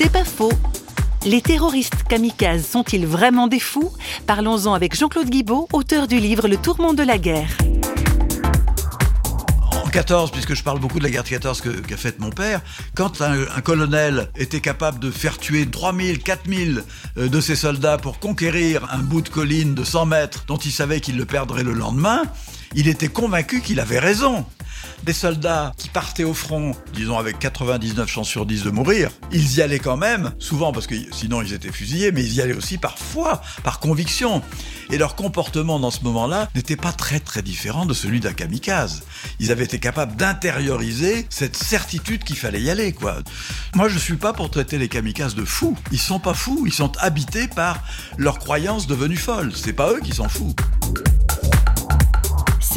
C'est 0.00 0.12
pas 0.12 0.24
faux. 0.24 0.52
Les 1.26 1.42
terroristes 1.42 2.04
kamikazes 2.08 2.64
sont-ils 2.64 3.04
vraiment 3.04 3.48
des 3.48 3.58
fous? 3.58 3.90
Parlons-en 4.28 4.72
avec 4.74 4.94
Jean-Claude 4.94 5.28
Guibaud, 5.28 5.66
auteur 5.72 6.06
du 6.06 6.20
livre 6.20 6.46
Le 6.46 6.56
tourment 6.56 6.94
de 6.94 7.02
la 7.02 7.18
guerre. 7.18 7.50
En 9.72 9.88
14, 9.88 10.30
puisque 10.30 10.54
je 10.54 10.62
parle 10.62 10.78
beaucoup 10.78 11.00
de 11.00 11.04
la 11.04 11.10
guerre 11.10 11.24
de 11.24 11.28
14 11.30 11.62
qu'a 11.88 11.96
faite 11.96 12.20
mon 12.20 12.30
père, 12.30 12.60
quand 12.94 13.22
un, 13.22 13.40
un, 13.40 13.60
colonel 13.60 14.28
était 14.36 14.60
capable 14.60 15.00
de 15.00 15.10
faire 15.10 15.36
tuer 15.36 15.66
3000, 15.66 16.22
4000 16.22 16.84
euh, 17.16 17.28
de 17.28 17.40
ses 17.40 17.56
soldats 17.56 17.98
pour 17.98 18.20
conquérir 18.20 18.86
un 18.92 18.98
bout 18.98 19.22
de 19.22 19.30
colline 19.30 19.74
de 19.74 19.82
100 19.82 20.06
mètres 20.06 20.44
dont 20.46 20.58
il 20.58 20.70
savait 20.70 21.00
qu'il 21.00 21.16
le 21.16 21.24
perdrait 21.24 21.64
le 21.64 21.72
lendemain, 21.72 22.22
il 22.76 22.86
était 22.86 23.08
convaincu 23.08 23.62
qu'il 23.62 23.80
avait 23.80 23.98
raison. 23.98 24.46
Des 25.04 25.12
soldats 25.12 25.72
qui 25.76 25.88
partaient 25.88 26.24
au 26.24 26.34
front, 26.34 26.74
disons 26.92 27.18
avec 27.18 27.38
99 27.38 28.08
chances 28.08 28.28
sur 28.28 28.44
10 28.44 28.64
de 28.64 28.70
mourir, 28.70 29.10
ils 29.32 29.56
y 29.56 29.62
allaient 29.62 29.78
quand 29.78 29.96
même, 29.96 30.32
souvent 30.38 30.72
parce 30.72 30.86
que 30.86 30.94
sinon 31.12 31.40
ils 31.40 31.54
étaient 31.54 31.72
fusillés, 31.72 32.12
mais 32.12 32.22
ils 32.22 32.34
y 32.34 32.42
allaient 32.42 32.54
aussi 32.54 32.78
par 32.78 32.98
foi, 32.98 33.40
par 33.62 33.80
conviction. 33.80 34.42
Et 34.90 34.98
leur 34.98 35.14
comportement 35.14 35.78
dans 35.78 35.90
ce 35.90 36.02
moment-là 36.04 36.48
n'était 36.54 36.76
pas 36.76 36.92
très 36.92 37.20
très 37.20 37.42
différent 37.42 37.86
de 37.86 37.94
celui 37.94 38.20
d'un 38.20 38.32
kamikaze. 38.32 39.02
Ils 39.38 39.50
avaient 39.52 39.64
été 39.64 39.78
capables 39.78 40.16
d'intérioriser 40.16 41.26
cette 41.30 41.56
certitude 41.56 42.24
qu'il 42.24 42.36
fallait 42.36 42.62
y 42.62 42.70
aller, 42.70 42.92
quoi. 42.92 43.18
Moi, 43.74 43.88
je 43.88 43.98
suis 43.98 44.16
pas 44.16 44.32
pour 44.32 44.50
traiter 44.50 44.78
les 44.78 44.88
kamikazes 44.88 45.34
de 45.34 45.44
fous. 45.44 45.76
Ils 45.92 45.98
sont 45.98 46.20
pas 46.20 46.34
fous, 46.34 46.64
ils 46.66 46.72
sont 46.72 46.92
habités 46.98 47.48
par 47.48 47.82
leur 48.16 48.38
croyance 48.38 48.86
devenue 48.86 49.16
folle. 49.16 49.52
C'est 49.54 49.72
pas 49.72 49.92
eux 49.92 50.00
qui 50.02 50.12
sont 50.12 50.28
fous. 50.28 50.54